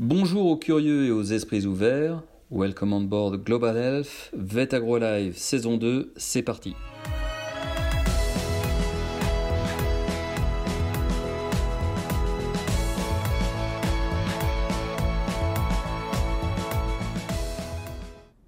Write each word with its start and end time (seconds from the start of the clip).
Bonjour 0.00 0.46
aux 0.46 0.56
curieux 0.56 1.04
et 1.04 1.12
aux 1.12 1.22
esprits 1.22 1.66
ouverts. 1.66 2.20
Welcome 2.50 2.92
on 2.92 3.02
board 3.02 3.44
Global 3.44 3.76
Health, 3.76 4.32
Vet 4.36 4.74
Agro 4.74 4.98
Live 4.98 5.36
saison 5.36 5.76
2, 5.76 6.12
c'est 6.16 6.42
parti. 6.42 6.74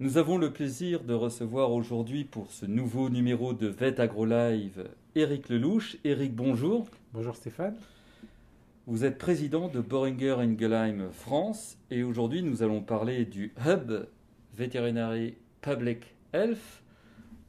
Nous 0.01 0.17
avons 0.17 0.37
le 0.37 0.51
plaisir 0.51 1.05
de 1.05 1.13
recevoir 1.13 1.71
aujourd'hui 1.71 2.25
pour 2.25 2.51
ce 2.51 2.65
nouveau 2.65 3.09
numéro 3.09 3.53
de 3.53 3.67
Vet 3.67 4.01
Agro 4.01 4.25
Live 4.25 4.89
Eric 5.15 5.47
Lelouch. 5.47 5.95
Eric, 6.03 6.35
bonjour. 6.35 6.89
Bonjour 7.13 7.37
Stéphane. 7.37 7.77
Vous 8.87 9.03
êtes 9.03 9.17
président 9.17 9.67
de 9.67 9.81
Boehringer 9.81 10.37
Ingelheim 10.39 11.09
France 11.11 11.77
et 11.91 12.03
aujourd'hui 12.03 12.41
nous 12.41 12.63
allons 12.63 12.81
parler 12.81 13.25
du 13.25 13.53
Hub 13.65 14.07
Veterinary 14.53 15.35
Public 15.59 16.15
Health. 16.31 16.83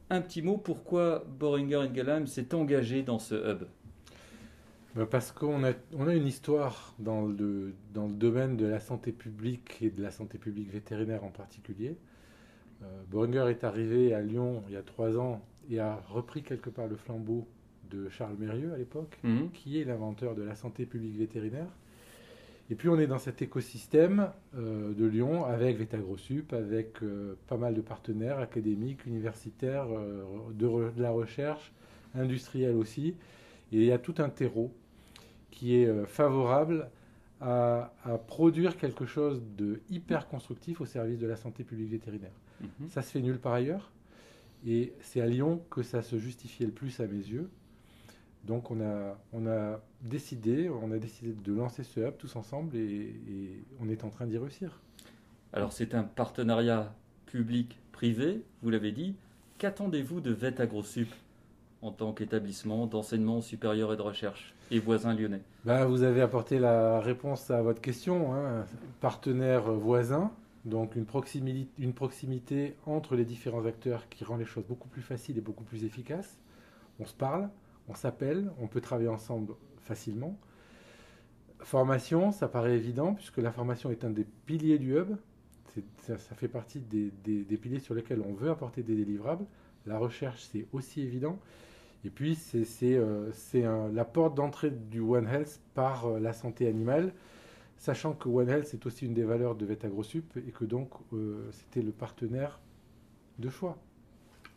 Un 0.09 0.19
petit 0.19 0.41
mot, 0.41 0.57
pourquoi 0.57 1.23
Boehringer 1.39 1.77
Ingelheim 1.77 2.25
s'est 2.27 2.53
engagé 2.53 3.03
dans 3.03 3.19
ce 3.19 3.35
hub? 3.35 3.63
Ben, 4.97 5.05
Parce 5.05 5.31
qu'on 5.31 5.63
a, 5.63 5.71
on 5.97 6.09
a 6.09 6.13
une 6.13 6.27
histoire 6.27 6.93
dans 6.99 7.25
le, 7.25 7.73
dans 7.93 8.07
le 8.07 8.15
domaine 8.15 8.57
de 8.57 8.65
la 8.65 8.81
santé 8.81 9.13
publique 9.13 9.77
et 9.81 9.91
de 9.91 10.03
la 10.03 10.11
santé 10.11 10.37
publique 10.37 10.69
vétérinaire 10.69 11.23
en 11.23 11.31
particulier. 11.31 11.95
Euh, 12.83 12.85
Boehringer 13.07 13.49
est 13.49 13.63
arrivé 13.63 14.13
à 14.13 14.19
Lyon 14.19 14.61
il 14.67 14.73
y 14.73 14.77
a 14.77 14.83
trois 14.83 15.17
ans 15.17 15.41
et 15.71 15.79
a 15.79 16.03
repris 16.09 16.43
quelque 16.43 16.69
part 16.69 16.87
le 16.87 16.97
flambeau 16.97 17.47
de 17.91 18.09
Charles 18.09 18.35
Mérieux 18.37 18.73
à 18.73 18.77
l'époque, 18.77 19.17
Mhm. 19.23 19.49
qui 19.51 19.79
est 19.79 19.83
l'inventeur 19.85 20.35
de 20.35 20.41
la 20.43 20.55
santé 20.55 20.85
publique 20.85 21.17
vétérinaire. 21.17 21.67
Et 22.71 22.75
puis 22.75 22.87
on 22.87 22.99
est 22.99 23.07
dans 23.07 23.17
cet 23.17 23.41
écosystème 23.41 24.29
euh, 24.55 24.93
de 24.93 25.05
Lyon 25.05 25.43
avec 25.45 25.77
VetagroSup, 25.77 26.53
avec 26.53 27.01
euh, 27.01 27.35
pas 27.47 27.57
mal 27.57 27.73
de 27.73 27.81
partenaires 27.81 28.37
académiques, 28.39 29.05
universitaires, 29.07 29.87
euh, 29.89 30.23
de, 30.53 30.67
re- 30.67 30.93
de 30.93 31.01
la 31.01 31.09
recherche, 31.09 31.71
industrielle 32.13 32.75
aussi. 32.75 33.15
Et 33.71 33.77
il 33.77 33.83
y 33.85 33.91
a 33.91 33.97
tout 33.97 34.15
un 34.19 34.29
terreau 34.29 34.71
qui 35.51 35.75
est 35.75 36.05
favorable 36.05 36.89
à, 37.41 37.93
à 38.03 38.17
produire 38.17 38.77
quelque 38.77 39.05
chose 39.05 39.41
de 39.57 39.79
hyper 39.89 40.27
constructif 40.27 40.79
au 40.81 40.85
service 40.85 41.17
de 41.19 41.25
la 41.27 41.35
santé 41.37 41.63
publique 41.63 41.89
vétérinaire. 41.89 42.31
Mhm. 42.61 42.89
Ça 42.89 43.01
se 43.01 43.11
fait 43.11 43.21
nulle 43.21 43.39
part 43.39 43.53
ailleurs. 43.53 43.91
Et 44.67 44.93
c'est 45.01 45.21
à 45.21 45.25
Lyon 45.27 45.61
que 45.69 45.81
ça 45.83 46.01
se 46.01 46.17
justifiait 46.17 46.65
le 46.65 46.71
plus 46.71 46.99
à 46.99 47.07
mes 47.07 47.17
yeux. 47.17 47.49
Donc 48.45 48.71
on 48.71 48.81
a, 48.81 49.17
on 49.33 49.47
a 49.47 49.79
décidé, 50.01 50.69
on 50.69 50.91
a 50.91 50.97
décidé 50.97 51.33
de 51.33 51.53
lancer 51.53 51.83
ce 51.83 51.99
hub 51.99 52.17
tous 52.17 52.35
ensemble 52.35 52.75
et, 52.75 53.13
et 53.29 53.63
on 53.81 53.89
est 53.89 54.03
en 54.03 54.09
train 54.09 54.25
d'y 54.25 54.37
réussir. 54.37 54.79
Alors 55.53 55.73
c'est 55.73 55.93
un 55.93 56.03
partenariat 56.03 56.93
public-privé, 57.25 58.41
vous 58.63 58.69
l'avez 58.69 58.91
dit. 58.91 59.15
Qu'attendez-vous 59.57 60.21
de 60.21 60.31
Vet 60.31 60.61
AgroSup 60.61 61.09
en 61.81 61.91
tant 61.91 62.13
qu'établissement 62.13 62.87
d'enseignement 62.87 63.41
supérieur 63.41 63.93
et 63.93 63.97
de 63.97 64.01
recherche 64.01 64.53
et 64.71 64.79
voisin 64.79 65.13
lyonnais? 65.13 65.41
Bah, 65.65 65.85
vous 65.85 66.03
avez 66.03 66.21
apporté 66.21 66.59
la 66.59 66.99
réponse 67.01 67.51
à 67.51 67.61
votre 67.61 67.81
question. 67.81 68.33
hein. 68.33 68.65
Partenaire 69.01 69.71
voisin, 69.73 70.31
donc 70.65 70.95
une 70.95 71.05
proximité, 71.05 71.67
une 71.77 71.93
proximité 71.93 72.75
entre 72.85 73.15
les 73.15 73.25
différents 73.25 73.65
acteurs 73.65 74.07
qui 74.09 74.23
rend 74.23 74.37
les 74.37 74.45
choses 74.45 74.65
beaucoup 74.67 74.87
plus 74.87 75.01
faciles 75.01 75.37
et 75.37 75.41
beaucoup 75.41 75.63
plus 75.63 75.83
efficaces. 75.83 76.37
On 76.99 77.05
se 77.05 77.13
parle, 77.13 77.49
on 77.89 77.95
s'appelle, 77.95 78.51
on 78.59 78.67
peut 78.67 78.81
travailler 78.81 79.09
ensemble 79.09 79.53
facilement. 79.81 80.37
Formation, 81.59 82.31
ça 82.31 82.47
paraît 82.47 82.75
évident 82.75 83.13
puisque 83.13 83.37
la 83.37 83.51
formation 83.51 83.91
est 83.91 84.05
un 84.05 84.11
des 84.11 84.25
piliers 84.45 84.77
du 84.77 84.95
hub. 84.95 85.15
Ça, 86.01 86.17
fait 86.17 86.47
partie 86.47 86.79
des, 86.79 87.57
piliers 87.57 87.79
sur 87.79 87.93
lesquels 87.93 88.21
on 88.21 88.33
veut 88.33 88.49
apporter 88.49 88.83
des 88.83 88.95
délivrables. 88.95 89.45
La 89.85 89.97
recherche, 89.97 90.47
c'est 90.51 90.67
aussi 90.71 91.01
évident. 91.01 91.39
Et 92.05 92.09
puis, 92.09 92.35
c'est 92.35 92.95
euh, 92.95 93.91
la 93.93 94.05
porte 94.05 94.35
d'entrée 94.35 94.71
du 94.71 94.99
One 94.99 95.27
Health 95.27 95.59
par 95.73 96.05
euh, 96.05 96.19
la 96.19 96.33
santé 96.33 96.67
animale, 96.67 97.13
sachant 97.77 98.13
que 98.13 98.29
One 98.29 98.49
Health 98.49 98.73
est 98.73 98.85
aussi 98.85 99.05
une 99.05 99.13
des 99.13 99.23
valeurs 99.23 99.55
de 99.55 99.65
VetagroSup 99.65 100.37
et 100.37 100.51
que 100.51 100.65
donc 100.65 100.91
euh, 101.13 101.49
c'était 101.51 101.81
le 101.81 101.91
partenaire 101.91 102.59
de 103.37 103.49
choix. 103.49 103.77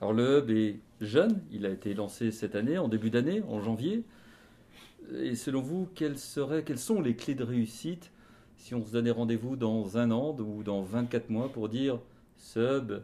Alors 0.03 0.15
le 0.15 0.39
hub 0.41 0.51
est 0.51 0.81
jeune, 1.01 1.41
il 1.53 1.65
a 1.65 1.69
été 1.69 1.95
lancé 1.95 2.33
cette 2.33 2.57
année, 2.57 2.77
en 2.77 2.89
début 2.89 3.09
d'année, 3.09 3.41
en 3.49 3.61
janvier. 3.61 4.03
Et 5.21 5.37
selon 5.37 5.61
vous, 5.61 5.89
quelles, 5.95 6.19
seraient, 6.19 6.65
sont 6.75 7.01
les 7.01 7.15
clés 7.15 7.37
de 7.37 7.45
réussite 7.45 8.11
si 8.57 8.75
on 8.75 8.85
se 8.85 8.91
donnait 8.91 9.13
rendez-vous 9.13 9.55
dans 9.55 9.99
un 9.99 10.11
an 10.11 10.37
ou 10.41 10.65
dans 10.65 10.83
24 10.83 11.31
mois 11.31 11.53
pour 11.53 11.69
dire 11.69 12.01
ce 12.37 12.79
hub 12.79 12.95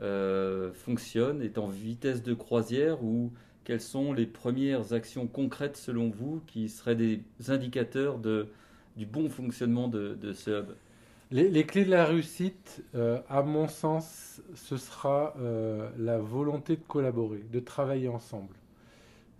euh, 0.00 0.72
fonctionne, 0.72 1.42
est 1.42 1.58
en 1.58 1.66
vitesse 1.66 2.22
de 2.22 2.34
croisière 2.34 3.02
ou 3.02 3.32
quelles 3.64 3.80
sont 3.80 4.12
les 4.12 4.26
premières 4.26 4.92
actions 4.92 5.26
concrètes 5.26 5.76
selon 5.76 6.08
vous 6.08 6.40
qui 6.46 6.68
seraient 6.68 6.94
des 6.94 7.20
indicateurs 7.48 8.20
du 8.20 9.06
bon 9.06 9.28
fonctionnement 9.28 9.88
de, 9.88 10.14
de 10.14 10.32
ce 10.32 10.60
hub? 10.60 10.66
Les, 11.34 11.50
les 11.50 11.66
clés 11.66 11.84
de 11.84 11.90
la 11.90 12.06
réussite, 12.06 12.84
euh, 12.94 13.20
à 13.28 13.42
mon 13.42 13.68
sens, 13.68 14.40
ce 14.54 14.78
sera 14.78 15.34
euh, 15.38 15.90
la 15.98 16.18
volonté 16.18 16.76
de 16.76 16.82
collaborer, 16.82 17.44
de 17.52 17.60
travailler 17.60 18.08
ensemble, 18.08 18.56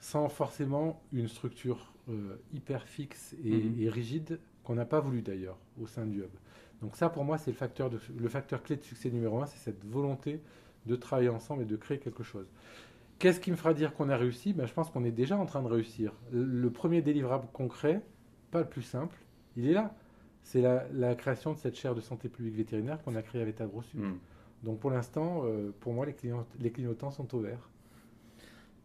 sans 0.00 0.28
forcément 0.28 1.02
une 1.12 1.28
structure 1.28 1.92
euh, 2.10 2.36
hyper 2.54 2.84
fixe 2.88 3.34
et, 3.44 3.50
Mhm. 3.56 3.80
et 3.80 3.88
rigide, 3.90 4.40
qu'on 4.64 4.76
n'a 4.76 4.86
pas 4.86 5.00
voulu 5.00 5.22
d'ailleurs 5.22 5.58
au 5.82 5.86
sein 5.88 6.06
du 6.06 6.20
hub. 6.20 6.30
Donc 6.82 6.96
ça, 6.96 7.10
pour 7.10 7.24
moi, 7.24 7.38
c'est 7.38 7.52
le 7.52 7.56
facteur, 7.58 7.90
de- 7.90 8.00
le 8.18 8.28
facteur 8.30 8.62
clé 8.62 8.76
de 8.76 8.82
succès 8.84 9.10
numéro 9.10 9.40
un, 9.42 9.46
c'est 9.46 9.58
cette 9.58 9.84
volonté 9.86 10.40
de 10.86 10.96
travailler 10.96 11.30
ensemble 11.30 11.62
et 11.62 11.66
de 11.66 11.76
créer 11.76 11.98
quelque 12.00 12.24
chose. 12.24 12.46
Qu'est-ce 13.18 13.40
qui 13.40 13.50
me 13.52 13.56
fera 13.56 13.74
dire 13.74 13.94
qu'on 13.94 14.08
a 14.10 14.16
réussi? 14.16 14.52
Ben, 14.52 14.66
Je 14.66 14.72
pense 14.74 14.90
qu'on 14.90 15.04
est 15.04 15.12
déjà 15.12 15.38
en 15.38 15.46
train 15.46 15.62
de 15.62 15.68
réussir. 15.68 16.12
Le 16.32 16.70
premier 16.70 17.02
délivrable 17.02 17.48
concret, 17.52 18.02
pas 18.50 18.60
le 18.60 18.68
plus 18.68 18.82
simple, 18.82 19.16
il 19.56 19.68
est 19.68 19.72
là. 19.74 19.94
C'est 20.44 20.60
la, 20.60 20.86
la 20.92 21.14
création 21.16 21.52
de 21.52 21.58
cette 21.58 21.74
chaire 21.74 21.94
de 21.94 22.00
santé 22.00 22.28
publique 22.28 22.54
vétérinaire 22.54 23.02
qu'on 23.02 23.16
a 23.16 23.22
créée 23.22 23.42
avec 23.42 23.60
AgroSup. 23.60 23.98
Hmm. 23.98 24.18
Donc 24.62 24.78
pour 24.78 24.90
l'instant, 24.90 25.42
euh, 25.44 25.72
pour 25.80 25.92
moi, 25.92 26.06
les, 26.06 26.14
clients, 26.14 26.46
les 26.60 26.70
clignotants 26.70 27.10
sont 27.10 27.32
ouverts. 27.34 27.68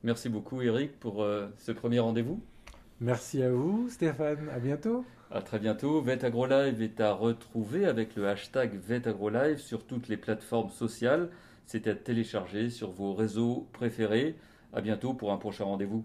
Merci 0.03 0.29
beaucoup 0.29 0.61
Eric 0.61 0.99
pour 0.99 1.21
euh, 1.21 1.47
ce 1.57 1.71
premier 1.71 1.99
rendez-vous. 1.99 2.41
Merci 3.01 3.41
à 3.43 3.51
vous, 3.51 3.87
Stéphane. 3.89 4.49
À 4.49 4.59
bientôt. 4.59 5.05
À 5.31 5.41
très 5.41 5.59
bientôt. 5.59 6.01
Vet 6.01 6.23
AgroLive 6.25 6.81
est 6.81 6.99
à 6.99 7.13
retrouver 7.13 7.85
avec 7.85 8.15
le 8.15 8.27
hashtag 8.27 8.73
Vet 8.75 9.07
AgroLive 9.07 9.57
sur 9.57 9.85
toutes 9.85 10.07
les 10.07 10.17
plateformes 10.17 10.69
sociales. 10.69 11.29
C'est 11.65 11.87
à 11.87 11.95
télécharger 11.95 12.69
sur 12.69 12.91
vos 12.91 13.13
réseaux 13.13 13.67
préférés. 13.71 14.35
À 14.73 14.81
bientôt 14.81 15.13
pour 15.13 15.31
un 15.31 15.37
prochain 15.37 15.65
rendez-vous. 15.65 16.03